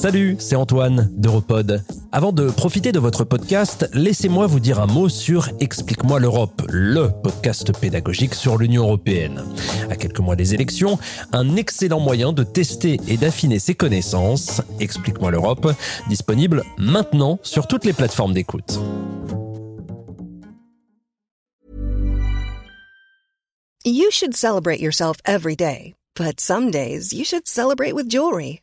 [0.00, 1.84] Salut, c'est Antoine d'Europod.
[2.10, 7.10] Avant de profiter de votre podcast, laissez-moi vous dire un mot sur Explique-moi l'Europe, le
[7.22, 9.44] podcast pédagogique sur l'Union européenne.
[9.90, 10.98] À quelques mois des élections,
[11.34, 14.62] un excellent moyen de tester et d'affiner ses connaissances.
[14.80, 15.70] Explique-moi l'Europe,
[16.08, 18.80] disponible maintenant sur toutes les plateformes d'écoute.
[23.84, 28.62] You should celebrate yourself every day, but some days you should celebrate with jewelry.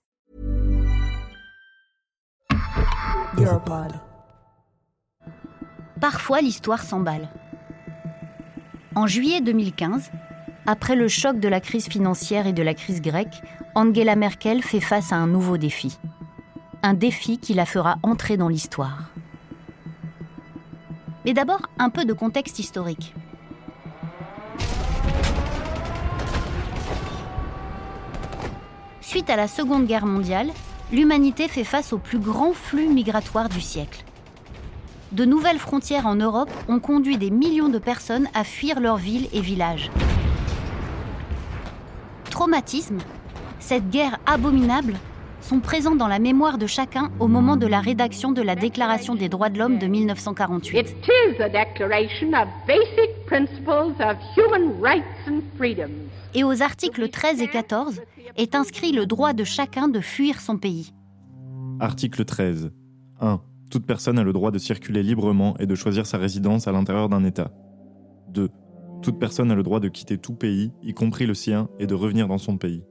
[5.99, 7.29] Parfois, l'histoire s'emballe.
[8.95, 10.11] En juillet 2015,
[10.65, 13.41] après le choc de la crise financière et de la crise grecque,
[13.73, 15.97] Angela Merkel fait face à un nouveau défi.
[16.83, 19.09] Un défi qui la fera entrer dans l'histoire.
[21.23, 23.13] Mais d'abord, un peu de contexte historique.
[28.99, 30.51] Suite à la Seconde Guerre mondiale,
[30.91, 34.03] l'humanité fait face au plus grand flux migratoire du siècle.
[35.11, 39.27] De nouvelles frontières en Europe ont conduit des millions de personnes à fuir leurs villes
[39.33, 39.91] et villages.
[42.29, 42.99] Traumatisme,
[43.59, 44.95] cette guerre abominable,
[45.41, 49.15] sont présents dans la mémoire de chacun au moment de la rédaction de la Déclaration
[49.15, 50.77] des droits de l'homme de 1948.
[50.77, 56.09] It is a declaration of basic principles of human rights and freedoms.
[56.33, 58.01] Et aux articles 13 et 14
[58.35, 60.93] est inscrit le droit de chacun de fuir son pays.
[61.79, 62.71] Article 13.
[63.21, 63.41] 1.
[63.69, 67.07] Toute personne a le droit de circuler librement et de choisir sa résidence à l'intérieur
[67.07, 67.51] d'un État.
[68.31, 68.49] 2.
[69.01, 71.95] Toute personne a le droit de quitter tout pays, y compris le sien, et de
[71.95, 72.83] revenir dans son pays.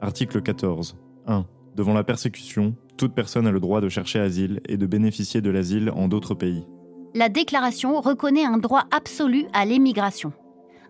[0.00, 0.98] Article 14.
[1.26, 1.46] 1.
[1.74, 5.48] Devant la persécution, toute personne a le droit de chercher asile et de bénéficier de
[5.48, 6.66] l'asile en d'autres pays.
[7.16, 10.34] La déclaration reconnaît un droit absolu à l'émigration.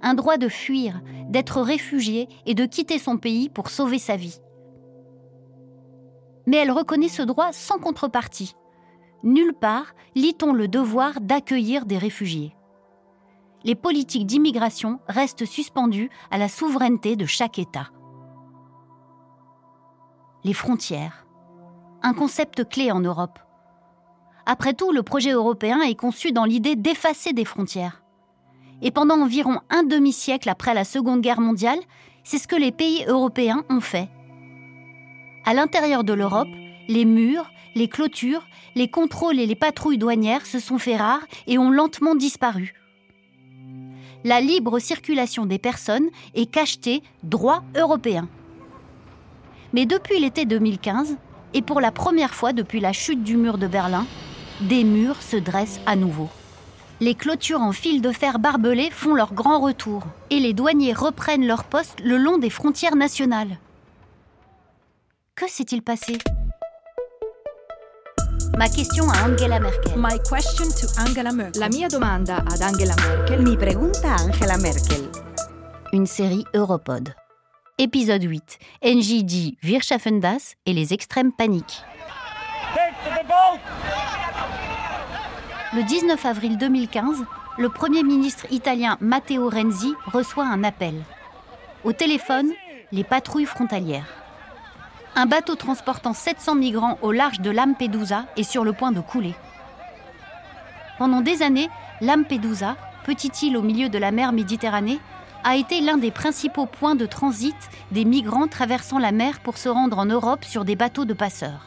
[0.03, 4.41] Un droit de fuir, d'être réfugié et de quitter son pays pour sauver sa vie.
[6.45, 8.57] Mais elle reconnaît ce droit sans contrepartie.
[9.23, 12.57] Nulle part lit-on le devoir d'accueillir des réfugiés.
[13.63, 17.91] Les politiques d'immigration restent suspendues à la souveraineté de chaque État.
[20.43, 21.25] Les frontières.
[22.03, 23.39] Un concept clé en Europe.
[24.47, 28.03] Après tout, le projet européen est conçu dans l'idée d'effacer des frontières.
[28.81, 31.81] Et pendant environ un demi-siècle après la Seconde Guerre mondiale,
[32.23, 34.09] c'est ce que les pays européens ont fait.
[35.45, 36.49] À l'intérieur de l'Europe,
[36.87, 38.47] les murs, les clôtures,
[38.77, 42.75] les contrôles et les patrouilles douanières se sont fait rares et ont lentement disparu.
[44.23, 48.29] La libre circulation des personnes est cachetée droit européen.
[49.73, 51.17] Mais depuis l'été 2015,
[51.55, 54.07] et pour la première fois depuis la chute du mur de Berlin,
[54.61, 56.29] des murs se dressent à nouveau.
[57.01, 61.47] Les clôtures en fil de fer barbelé font leur grand retour et les douaniers reprennent
[61.47, 63.59] leur poste le long des frontières nationales.
[65.35, 66.17] Que s'est-il passé?
[68.57, 69.93] Ma question à Angela Merkel.
[69.99, 71.61] My question to Angela Merkel.
[71.61, 73.43] La mia domanda ad Angela Merkel.
[73.43, 75.11] Mi pregunta a Angela Merkel.
[75.93, 77.15] Une série Europod.
[77.77, 78.59] Épisode 8.
[78.83, 81.85] NJ dit Wir schaffen das et les extrêmes paniques.
[85.77, 87.23] Le 19 avril 2015,
[87.59, 90.95] le Premier ministre italien Matteo Renzi reçoit un appel.
[91.85, 92.51] Au téléphone,
[92.93, 94.09] les patrouilles frontalières.
[95.17, 99.35] Un bateau transportant 700 migrants au large de Lampedusa est sur le point de couler.
[100.97, 101.69] Pendant des années,
[102.01, 104.99] Lampedusa, petite île au milieu de la mer Méditerranée,
[105.45, 107.55] a été l'un des principaux points de transit
[107.93, 111.67] des migrants traversant la mer pour se rendre en Europe sur des bateaux de passeurs.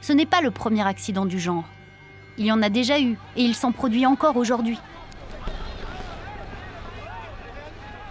[0.00, 1.68] Ce n'est pas le premier accident du genre.
[2.38, 4.78] Il y en a déjà eu et il s'en produit encore aujourd'hui.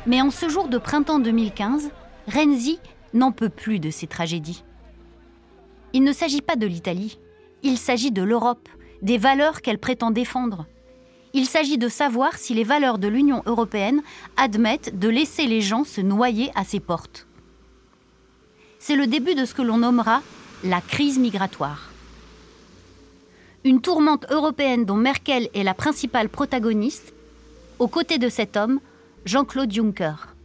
[0.06, 1.92] Mais en ce jour de printemps 2015,
[2.34, 2.80] Renzi
[3.14, 4.64] n'en peut plus de ces tragédies.
[5.94, 7.20] Il ne s'agit pas de l'Italie,
[7.64, 8.68] il s'agit de l'Europe
[9.02, 10.66] des valeurs qu'elle prétend défendre.
[11.34, 14.02] Il s'agit de savoir si les valeurs de l'Union européenne
[14.38, 17.28] admettent de laisser les gens se noyer à ses portes.
[18.80, 20.22] C'est le début de ce que l'on nommera
[20.64, 21.87] la crise migratoire.
[23.64, 27.14] Une tourmente européenne dont Merkel est la principale protagoniste,
[27.80, 28.80] aux côtés de cet homme,
[29.26, 30.36] Jean-Claude Juncker.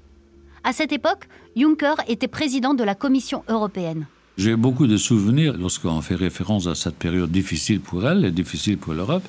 [0.65, 4.07] À cette époque, Juncker était président de la Commission européenne.
[4.39, 8.79] J'ai beaucoup de souvenirs lorsqu'on fait référence à cette période difficile pour elle et difficile
[8.79, 9.25] pour l'Europe,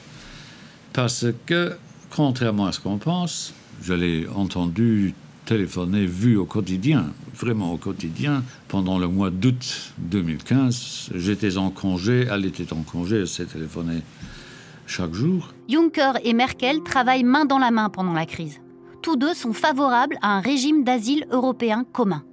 [0.93, 1.73] parce que,
[2.09, 5.13] contrairement à ce qu'on pense, je l'ai entendu
[5.45, 7.05] téléphoner, vu au quotidien,
[7.35, 11.11] vraiment au quotidien, pendant le mois d'août 2015.
[11.15, 14.01] J'étais en congé, elle était en congé, elle s'est téléphonée
[14.85, 15.53] chaque jour.
[15.69, 18.59] Juncker et Merkel travaillent main dans la main pendant la crise.
[19.01, 22.23] Tous deux sont favorables à un régime d'asile européen commun.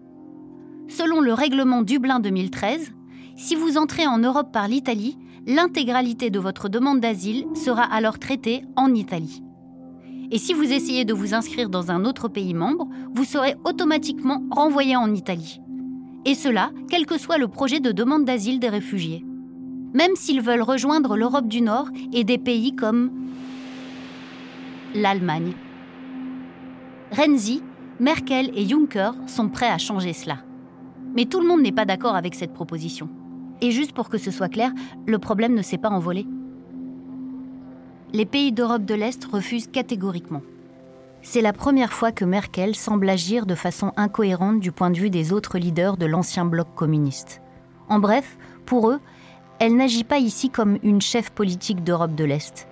[0.88, 2.92] Selon le règlement Dublin 2013,
[3.36, 5.16] si vous entrez en Europe par l'Italie,
[5.46, 9.42] l'intégralité de votre demande d'asile sera alors traitée en Italie.
[10.32, 14.42] Et si vous essayez de vous inscrire dans un autre pays membre, vous serez automatiquement
[14.50, 15.60] renvoyé en Italie.
[16.24, 19.24] Et cela, quel que soit le projet de demande d'asile des réfugiés.
[19.92, 23.10] Même s'ils veulent rejoindre l'Europe du Nord et des pays comme
[24.94, 25.52] l'Allemagne.
[27.10, 27.62] Renzi,
[27.98, 30.38] Merkel et Juncker sont prêts à changer cela.
[31.16, 33.08] Mais tout le monde n'est pas d'accord avec cette proposition.
[33.60, 34.72] Et juste pour que ce soit clair,
[35.06, 36.26] le problème ne s'est pas envolé.
[38.12, 40.42] Les pays d'Europe de l'Est refusent catégoriquement.
[41.22, 45.10] C'est la première fois que Merkel semble agir de façon incohérente du point de vue
[45.10, 47.40] des autres leaders de l'ancien bloc communiste.
[47.88, 48.36] En bref,
[48.66, 48.98] pour eux,
[49.60, 52.66] elle n'agit pas ici comme une chef politique d'Europe de l'Est.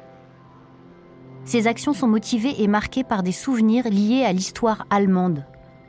[1.45, 5.45] Ses actions sont motivées et marquées par des souvenirs liés à l'histoire allemande,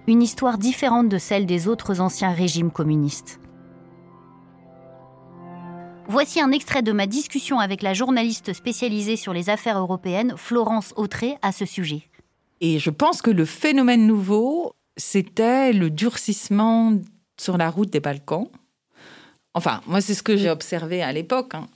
[0.06, 3.40] une histoire différente de celle des autres anciens régimes communistes.
[6.12, 10.92] Voici un extrait de ma discussion avec la journaliste spécialisée sur les affaires européennes, Florence
[10.96, 12.02] Autré, à ce sujet.
[12.62, 16.94] Et je pense que le phénomène nouveau, c'était le durcissement
[17.40, 18.48] sur la route des Balkans.
[19.54, 21.54] Enfin, moi, c'est ce que j'ai observé à l'époque.
[21.54, 21.68] Hein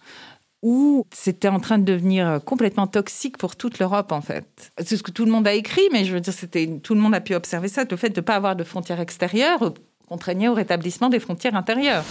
[0.63, 4.71] où c'était en train de devenir complètement toxique pour toute l'Europe, en fait.
[4.83, 6.33] C'est ce que tout le monde a écrit, mais je veux dire,
[6.81, 7.83] tout le monde a pu observer ça.
[7.83, 9.73] Le fait de ne pas avoir de frontières extérieures
[10.07, 12.05] contraignait au rétablissement des frontières intérieures.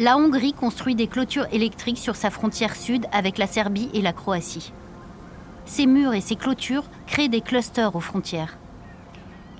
[0.00, 4.12] La Hongrie construit des clôtures électriques sur sa frontière sud avec la Serbie et la
[4.12, 4.72] Croatie.
[5.66, 8.58] Ces murs et ces clôtures créent des clusters aux frontières.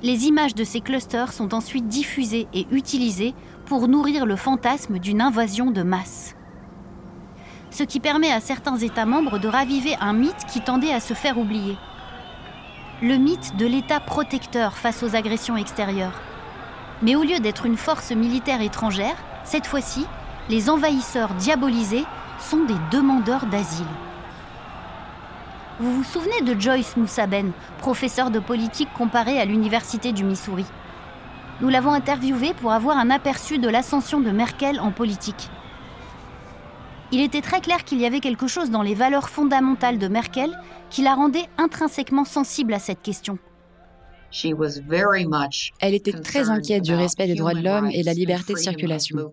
[0.03, 3.35] Les images de ces clusters sont ensuite diffusées et utilisées
[3.67, 6.35] pour nourrir le fantasme d'une invasion de masse
[7.71, 11.15] ce qui permet à certains États membres de raviver un mythe qui tendait à se
[11.15, 11.77] faire oublier.
[13.03, 16.21] Le mythe de l'État protecteur face aux agressions extérieures.
[17.03, 20.05] Mais au lieu d'être une force militaire étrangère, cette fois-ci,
[20.49, 22.05] les envahisseurs diabolisés
[22.39, 23.87] sont des demandeurs d'asile.
[25.79, 30.67] Vous vous souvenez de Joyce Moussaben, professeur de politique comparée à l'Université du Missouri?
[31.61, 35.51] Nous l'avons interviewé pour avoir un aperçu de l'ascension de Merkel en politique
[37.13, 40.57] il était très clair qu'il y avait quelque chose dans les valeurs fondamentales de Merkel
[40.91, 43.39] qui la rendait intrinsèquement sensible à cette question.
[45.81, 48.59] Elle était très inquiète du respect des droits de l'homme et de la liberté de
[48.59, 49.33] circulation.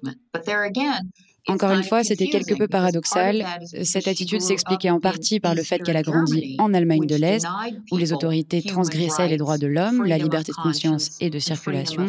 [1.47, 3.45] Encore une fois, c'était quelque peu paradoxal.
[3.83, 7.45] Cette attitude s'expliquait en partie par le fait qu'elle a grandi en Allemagne de l'Est,
[7.91, 12.07] où les autorités transgressaient les droits de l'homme, la liberté de conscience et de circulation.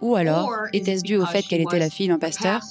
[0.00, 2.62] Ou alors, était-ce dû au fait qu'elle était la fille d'un pasteur?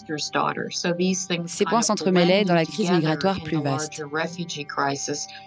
[1.45, 4.03] Ces points s'entremêlaient dans la crise migratoire plus vaste.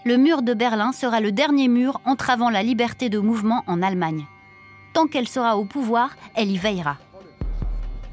[0.05, 4.25] Le mur de Berlin sera le dernier mur entravant la liberté de mouvement en Allemagne.
[4.93, 6.99] Tant qu'elle sera au pouvoir, elle y veillera.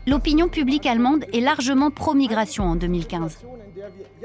[0.10, 3.46] L'opinion publique allemande est largement pro-migration en 2015.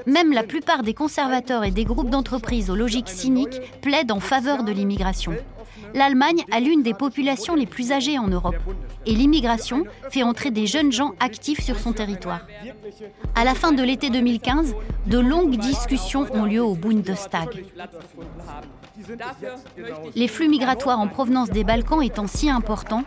[0.06, 4.64] Même la plupart des conservateurs et des groupes d'entreprises aux logiques cyniques plaident en faveur
[4.64, 5.34] de l'immigration.
[5.92, 8.56] L'Allemagne a l'une des populations les plus âgées en Europe.
[9.04, 12.46] Et l'immigration fait entrer des jeunes gens actifs sur son territoire.
[13.34, 14.74] À la fin de l'été 2015,
[15.06, 17.62] de longues discussions ont lieu au Bundestag.
[20.14, 23.04] Les flux migratoires en provenance des Balkans étant si importants,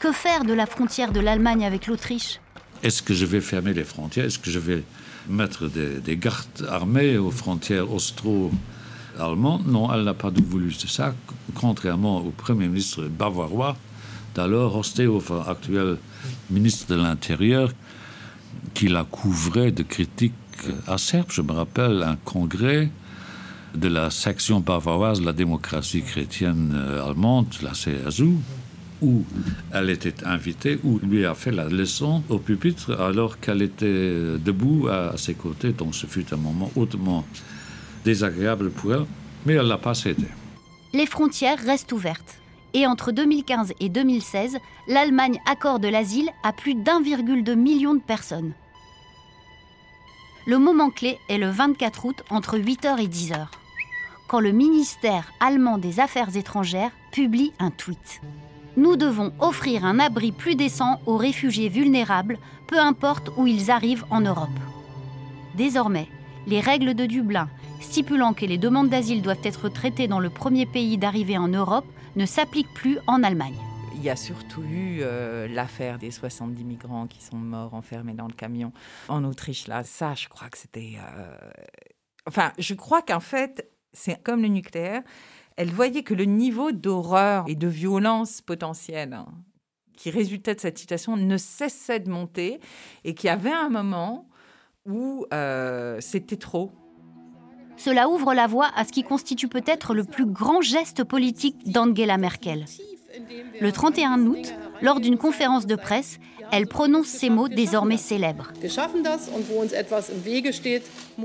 [0.00, 2.40] que faire de la frontière de l'Allemagne avec l'Autriche?
[2.82, 4.24] Est-ce que je vais fermer les frontières?
[4.26, 4.82] Est-ce que je vais
[5.28, 9.66] mettre des, gardes armés aux frontières austro-allemandes?
[9.66, 11.14] Non, elle n'a pas voulu ça,
[11.54, 13.76] contrairement au Premier ministre bavarois
[14.34, 15.98] d'alors, Horst Seehofer, actuel
[16.50, 17.70] ministre de l'Intérieur,
[18.74, 20.34] qui la couvrait de critiques
[20.88, 21.30] acerbes.
[21.30, 22.90] Je me rappelle un congrès
[23.74, 28.36] de la section bavaroise de la démocratie chrétienne euh, allemande, la CSU,
[29.00, 29.24] où
[29.72, 34.88] elle était invitée, où lui a fait la leçon au pupitre alors qu'elle était debout
[34.88, 35.72] à ses côtés.
[35.72, 37.24] Donc ce fut un moment hautement
[38.04, 39.06] désagréable pour elle,
[39.44, 40.26] mais elle l'a pas cédé.
[40.92, 42.38] Les frontières restent ouvertes.
[42.74, 44.56] Et entre 2015 et 2016,
[44.88, 48.52] l'Allemagne accorde l'asile à plus d'1,2 million de personnes.
[50.46, 53.46] Le moment clé est le 24 août entre 8h et 10h,
[54.32, 58.22] quand le ministère allemand des Affaires étrangères publie un tweet.
[58.78, 64.06] Nous devons offrir un abri plus décent aux réfugiés vulnérables, peu importe où ils arrivent
[64.08, 64.48] en Europe.
[65.54, 66.08] Désormais,
[66.46, 67.50] les règles de Dublin,
[67.82, 71.84] stipulant que les demandes d'asile doivent être traitées dans le premier pays d'arrivée en Europe,
[72.16, 73.58] ne s'appliquent plus en Allemagne.
[73.96, 78.28] Il y a surtout eu euh, l'affaire des 70 migrants qui sont morts enfermés dans
[78.28, 78.72] le camion
[79.10, 79.66] en Autriche.
[79.66, 80.94] Là, ça, je crois que c'était.
[80.96, 81.36] Euh,
[82.26, 85.02] enfin, je crois qu'en fait, c'est comme le nucléaire.
[85.56, 89.26] Elle voyait que le niveau d'horreur et de violence potentielle hein,
[89.96, 92.60] qui résultait de cette situation ne cessait de monter
[93.04, 94.28] et qu'il y avait un moment
[94.86, 96.72] où euh, c'était trop.
[97.76, 102.16] Cela ouvre la voie à ce qui constitue peut-être le plus grand geste politique d'Angela
[102.18, 102.64] Merkel.
[103.60, 106.18] Le 31 août, lors d'une conférence de presse,
[106.50, 108.52] elle prononce ces mots désormais célèbres.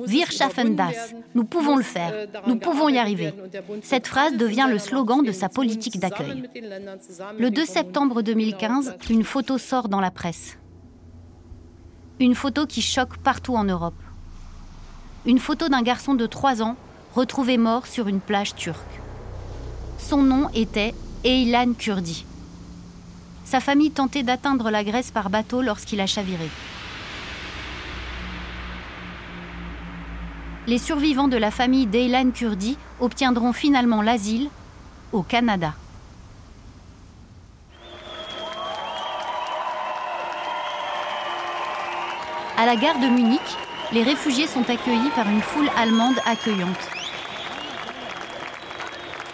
[0.08, 1.14] Wir schaffen das.
[1.36, 2.28] Nous pouvons le faire.
[2.48, 3.34] Nous pouvons y arriver.
[3.82, 6.50] Cette phrase devient le slogan de sa politique d'accueil.
[7.38, 10.58] Le 2 septembre 2015, une photo sort dans la presse.
[12.20, 14.02] Une photo qui choque partout en Europe.
[15.26, 16.76] Une photo d'un garçon de 3 ans
[17.14, 18.78] retrouvé mort sur une plage turque.
[19.98, 22.26] Son nom était Eylan Kurdi.
[23.44, 26.48] Sa famille tentait d'atteindre la Grèce par bateau lorsqu'il a chaviré.
[30.68, 34.50] Les survivants de la famille d'Eylan Kurdi obtiendront finalement l'asile
[35.12, 35.74] au Canada.
[42.58, 43.40] À la gare de Munich,
[43.92, 46.90] les réfugiés sont accueillis par une foule allemande accueillante.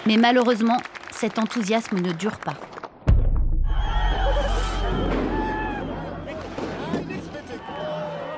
[0.06, 0.78] Mais malheureusement,
[1.24, 2.56] cet enthousiasme ne dure pas.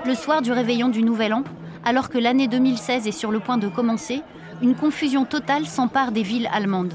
[0.05, 1.43] Le soir du réveillon du Nouvel An,
[1.83, 4.21] alors que l'année 2016 est sur le point de commencer,
[4.61, 6.93] une confusion totale s'empare des villes allemandes.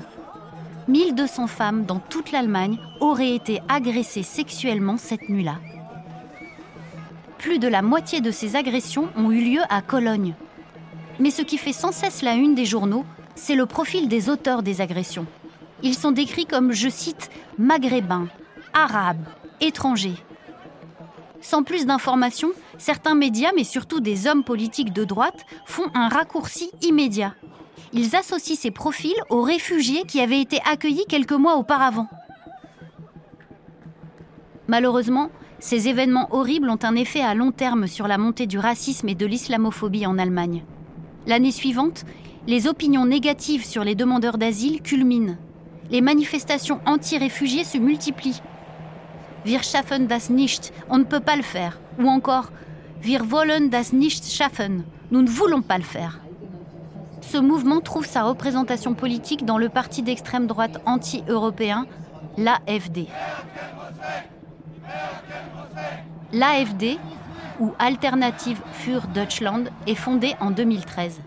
[0.86, 5.56] 1200 femmes dans toute l'Allemagne auraient été agressées sexuellement cette nuit-là.
[7.38, 10.34] Plus de la moitié de ces agressions ont eu lieu à Cologne.
[11.18, 13.04] Mais ce qui fait sans cesse la une des journaux,
[13.34, 15.26] c'est le profil des auteurs des agressions.
[15.82, 18.28] Ils sont décrits comme, je cite, maghrébins,
[18.72, 19.26] arabes,
[19.60, 20.22] étrangers.
[21.40, 26.70] Sans plus d'informations, certains médias, mais surtout des hommes politiques de droite, font un raccourci
[26.82, 27.34] immédiat.
[27.92, 32.08] Ils associent ces profils aux réfugiés qui avaient été accueillis quelques mois auparavant.
[34.68, 39.08] Malheureusement, ces événements horribles ont un effet à long terme sur la montée du racisme
[39.08, 40.62] et de l'islamophobie en Allemagne.
[41.26, 42.04] L'année suivante,
[42.46, 45.36] les opinions négatives sur les demandeurs d'asile culminent.
[45.90, 48.42] Les manifestations anti-réfugiés se multiplient.
[49.44, 51.78] Wir schaffen das nicht, on ne peut pas le faire.
[51.98, 52.50] Ou encore,
[53.02, 56.20] Wir wollen das nicht schaffen, nous ne voulons pas le faire.
[57.22, 61.86] Ce mouvement trouve sa représentation politique dans le parti d'extrême droite anti-européen,
[62.36, 63.06] l'AFD.
[66.34, 66.98] L'AFD,
[67.58, 71.20] ou Alternative für Deutschland, est fondée en 2013.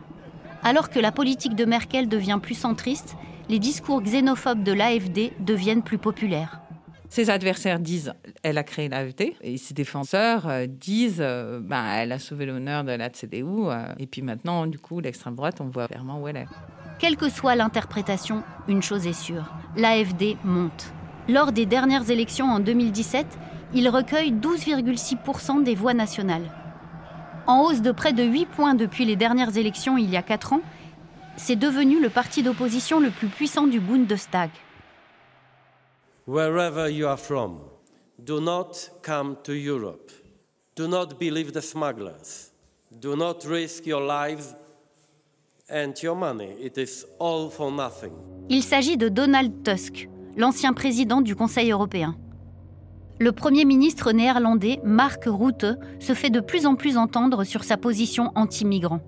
[0.64, 3.16] Alors que la politique de Merkel devient plus centriste,
[3.50, 6.62] les discours xénophobes de l'AFD deviennent plus populaires.
[7.10, 12.12] Ses adversaires disent elle a créé l'AFD et ses défenseurs euh, disent euh, ben, elle
[12.12, 15.66] a sauvé l'honneur de la CDU euh, et puis maintenant du coup l'extrême droite on
[15.66, 16.48] voit clairement où elle est.
[16.98, 20.92] Quelle que soit l'interprétation, une chose est sûre, l'AFD monte.
[21.30, 23.28] Lors des dernières élections en 2017,
[23.76, 26.50] il recueille 12,6% des voix nationales.
[27.46, 30.54] En hausse de près de 8 points depuis les dernières élections il y a 4
[30.54, 30.62] ans,
[31.38, 34.50] c'est devenu le parti d'opposition le plus puissant du Bundestag.
[36.28, 37.60] Wherever you are from,
[38.20, 40.12] do not come to Europe.
[40.76, 42.52] Do not believe the smugglers.
[42.92, 44.56] Do not risk your lives
[45.70, 46.56] and your money.
[46.62, 48.14] It is all for nothing.
[48.50, 52.16] Il s'agit de Donald Tusk, l'ancien président du Conseil européen.
[53.20, 55.68] Le Premier ministre néerlandais Mark Rutte
[56.00, 59.02] se fait de plus en plus entendre sur sa position anti-migrant.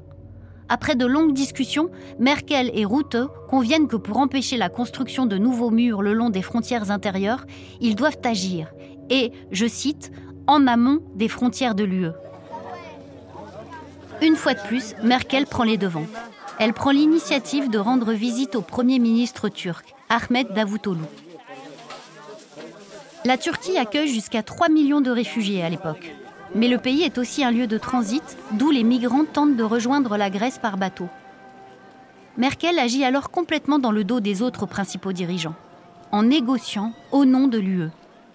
[0.67, 3.17] Après de longues discussions, Merkel et Rutte
[3.50, 7.45] conviennent que pour empêcher la construction de nouveaux murs le long des frontières intérieures,
[7.81, 8.74] ils doivent agir,
[9.12, 10.12] et, je cite,
[10.48, 12.12] en amont des frontières de l'UE.
[14.22, 16.07] Une fois de plus, Merkel prend les devants.
[16.57, 21.03] Elle prend l'initiative de rendre visite au Premier ministre turc, Ahmed Davutoglu.
[23.25, 26.15] La Turquie accueille jusqu'à 3 millions de réfugiés à l'époque.
[26.55, 30.15] Mais le pays est aussi un lieu de transit, d'où les migrants tentent de rejoindre
[30.15, 31.09] la Grèce par bateau.
[32.38, 35.55] Merkel agit alors complètement dans le dos des autres principaux dirigeants,
[36.13, 37.89] en négociant au nom de l'UE.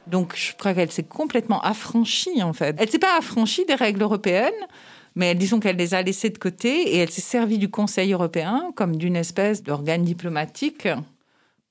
[0.06, 2.76] Donc je crois qu'elle s'est complètement affranchie en fait.
[2.78, 4.52] Elle s'est pas affranchie des règles européennes,
[5.14, 8.70] mais disons qu'elle les a laissées de côté et elle s'est servie du Conseil européen
[8.74, 10.88] comme d'une espèce d'organe diplomatique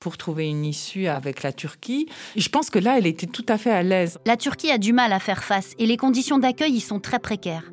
[0.00, 2.08] pour trouver une issue avec la Turquie.
[2.34, 4.18] Je pense que là, elle était tout à fait à l'aise.
[4.24, 7.18] La Turquie a du mal à faire face et les conditions d'accueil y sont très
[7.18, 7.70] précaires.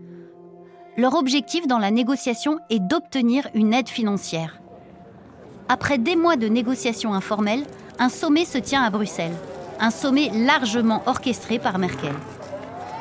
[0.98, 4.60] Leur objectif dans la négociation est d'obtenir une aide financière.
[5.70, 7.66] Après des mois de négociations informelles,
[7.98, 9.36] un sommet se tient à Bruxelles.
[9.80, 12.14] Un sommet largement orchestré par Merkel.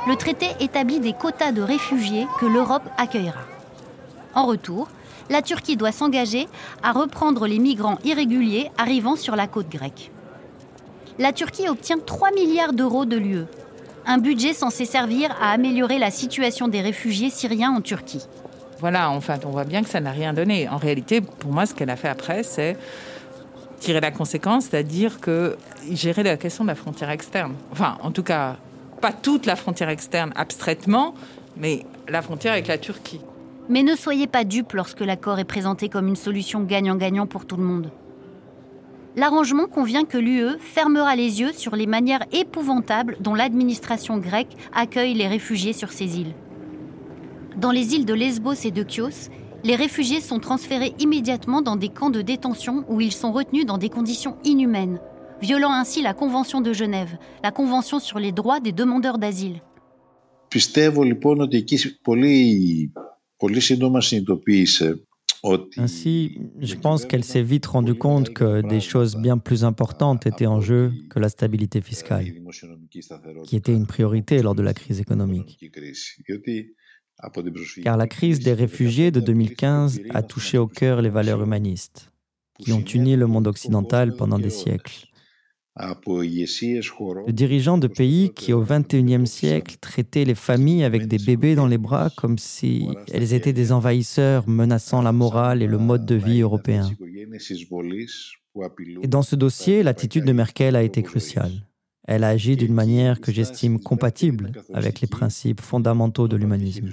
[0.07, 3.41] Le traité établit des quotas de réfugiés que l'Europe accueillera.
[4.35, 4.89] En retour,
[5.31, 6.49] la Turquie doit s'engager
[6.83, 10.11] à reprendre les migrants irréguliers arrivant sur la côte grecque.
[11.19, 13.47] La Turquie obtient 3 milliards d'euros de l'UE,
[14.07, 18.27] un budget censé servir à améliorer la situation des réfugiés syriens en Turquie.
[18.79, 20.69] Voilà, en fait, on voit bien que ça n'a rien donné.
[20.69, 22.77] En réalité, pour moi, ce qu'elle a fait après, c'est
[23.81, 25.57] tirer la conséquence, c'est-à-dire que
[25.91, 27.55] gérer la question de la frontière externe.
[27.73, 28.57] Enfin, en tout cas,
[29.01, 31.15] pas toute la frontière externe abstraitement,
[31.57, 33.21] mais la frontière avec la Turquie.
[33.69, 37.57] Mais ne soyez pas dupes lorsque l'accord est présenté comme une solution gagnant-gagnant pour tout
[37.57, 37.91] le monde.
[39.17, 45.15] L'arrangement convient que l'UE fermera les yeux sur les manières épouvantables dont l'administration grecque accueille
[45.15, 46.35] les réfugiés sur ces îles.
[47.57, 49.31] Dans les îles de Lesbos et de Chios,
[49.65, 53.79] les réfugiés sont transférés immédiatement dans des camps de détention où ils sont retenus dans
[53.79, 55.01] des conditions inhumaines,
[55.41, 59.63] violant ainsi la Convention de Genève, la Convention sur les droits des demandeurs d'asile.
[65.77, 70.47] Ainsi, je pense qu'elle s'est vite rendue compte que des choses bien plus importantes étaient
[70.47, 72.27] en jeu que la stabilité fiscale,
[73.47, 75.59] qui était une priorité lors de la crise économique.
[77.83, 82.11] Car la crise des réfugiés de 2015 a touché au cœur les valeurs humanistes,
[82.59, 85.07] qui ont uni le monde occidental pendant des siècles.
[85.79, 91.67] Le dirigeants de pays qui, au XXIe siècle, traitaient les familles avec des bébés dans
[91.67, 96.15] les bras comme si elles étaient des envahisseurs menaçant la morale et le mode de
[96.15, 96.91] vie européen.
[99.03, 101.53] Et dans ce dossier, l'attitude de Merkel a été cruciale.
[102.09, 106.89] Elle a agi d'une manière que j'estime compatible avec les principes fondamentaux de l'humanisme.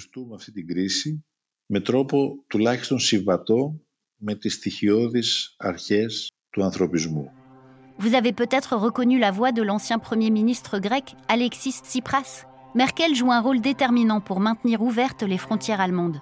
[8.00, 12.46] Vous avez peut-être reconnu la voix de l'ancien Premier ministre grec Alexis Tsipras.
[12.76, 16.20] Merkel joue un rôle déterminant pour maintenir ouvertes les frontières allemandes.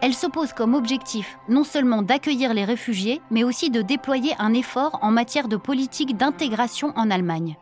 [0.00, 4.98] Elle s'oppose comme objectif non seulement d'accueillir les réfugiés, mais aussi de déployer un effort
[5.02, 7.56] en matière de politique d'intégration en Allemagne.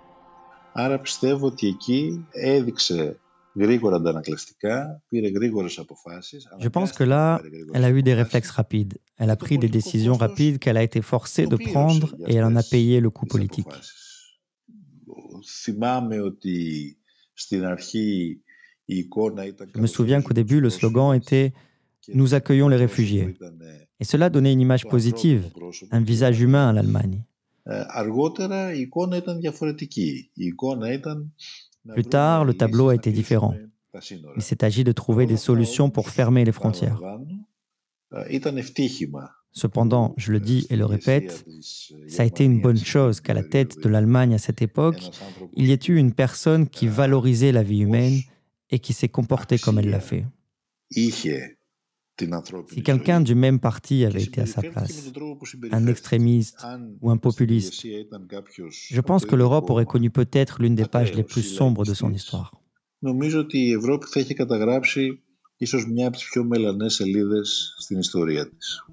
[6.58, 7.40] Je pense que là,
[7.74, 8.98] elle a eu des réflexes rapides.
[9.16, 12.54] Elle a pris des décisions rapides qu'elle a été forcée de prendre et elle en
[12.56, 13.66] a payé le coût politique.
[18.88, 21.52] Je me souviens qu'au début, le slogan était
[22.12, 23.36] Nous accueillons les réfugiés.
[24.00, 25.50] Et cela donnait une image positive,
[25.90, 27.24] un visage humain à l'Allemagne.
[31.92, 33.54] Plus tard, le tableau a été différent.
[34.36, 37.00] Il s'est agi de trouver des solutions pour fermer les frontières.
[39.52, 41.46] Cependant, je le dis et le répète,
[42.08, 45.10] ça a été une bonne chose qu'à la tête de l'Allemagne à cette époque,
[45.54, 48.20] il y ait eu une personne qui valorisait la vie humaine
[48.70, 50.26] et qui s'est comportée comme elle l'a fait.
[52.70, 55.12] Si quelqu'un du même parti avait été à sa place,
[55.70, 56.64] un extrémiste
[57.02, 57.86] ou un populiste,
[58.70, 62.12] je pense que l'Europe aurait connu peut-être l'une des pages les plus sombres de son
[62.12, 62.52] histoire.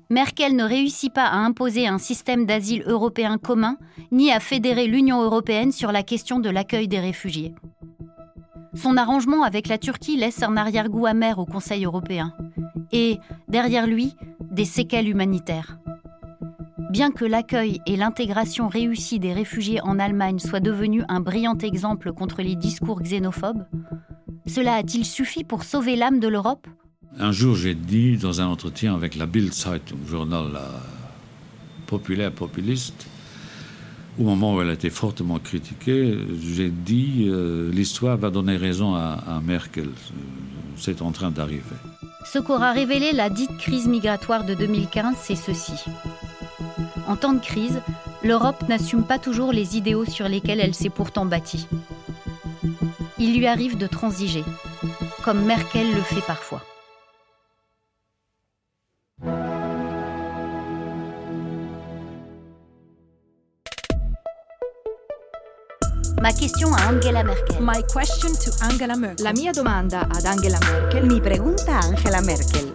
[0.09, 3.77] Merkel ne réussit pas à imposer un système d'asile européen commun,
[4.11, 7.53] ni à fédérer l'Union européenne sur la question de l'accueil des réfugiés.
[8.75, 12.33] Son arrangement avec la Turquie laisse un arrière-goût amer au Conseil européen.
[12.91, 14.13] Et, derrière lui,
[14.51, 15.77] des séquelles humanitaires.
[16.91, 22.13] Bien que l'accueil et l'intégration réussie des réfugiés en Allemagne soient devenus un brillant exemple
[22.13, 23.65] contre les discours xénophobes,
[24.45, 26.67] cela a-t-il suffi pour sauver l'âme de l'Europe?
[27.17, 30.79] Un jour, j'ai dit dans un entretien avec la Bild Zeitung, journal euh,
[31.87, 33.07] populaire populiste,
[34.19, 38.95] au moment où elle a été fortement critiquée, j'ai dit euh, l'histoire va donner raison
[38.95, 39.89] à, Merkel.
[40.77, 41.63] C'est en train d'arriver.
[42.25, 45.73] Ce qu'aura révélé la dite crise migratoire de 2015, c'est ceci.
[47.07, 47.81] En temps de crise,
[48.23, 51.67] l'Europe n'assume pas toujours les idéaux sur lesquels elle s'est pourtant bâtie.
[53.19, 54.43] Il lui arrive de transiger,
[55.23, 56.63] comme Merkel le fait parfois.
[66.23, 67.59] Ma question à Angela Merkel.
[67.59, 69.25] My question to Angela Merkel.
[69.25, 71.05] La mia domanda ad Angela Merkel.
[71.05, 72.73] Mi pregunta a Angela Merkel.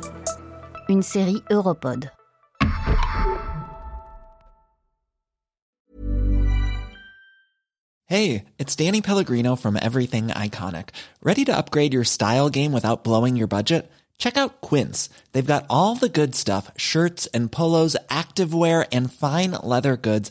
[0.91, 2.11] Une série Europod.
[8.05, 10.91] Hey, it's Danny Pellegrino from Everything Iconic.
[11.23, 13.91] Ready to upgrade your style game without blowing your budget?
[14.19, 15.09] Check out Quince.
[15.33, 20.31] They've got all the good stuff shirts and polos, activewear, and fine leather goods,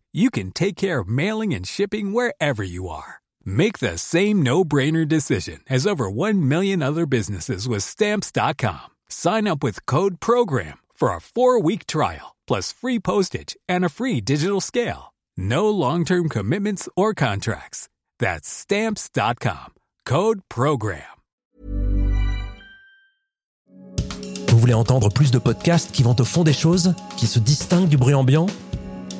[0.11, 3.21] you can take care of mailing and shipping wherever you are.
[3.45, 8.89] Make the same no-brainer decision as over 1 million other businesses with stamps.com.
[9.07, 14.19] Sign up with code program for a 4-week trial plus free postage and a free
[14.19, 15.13] digital scale.
[15.37, 17.87] No long-term commitments or contracts.
[18.19, 19.73] That's stamps.com.
[20.05, 21.03] Code program.
[24.47, 27.87] Vous voulez entendre plus de podcasts qui vont au fond des choses, qui se distinguent
[27.87, 28.47] du bruit ambiant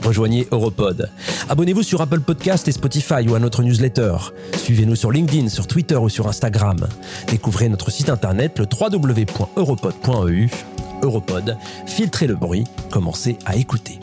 [0.02, 1.10] rejoignez Europod.
[1.50, 4.16] Abonnez-vous sur Apple Podcast et Spotify ou à notre newsletter.
[4.58, 6.88] Suivez-nous sur LinkedIn, sur Twitter ou sur Instagram.
[7.28, 10.50] Découvrez notre site internet le www.europod.eu.
[11.04, 14.00] Europod, filtrez le bruit, commencez à écouter.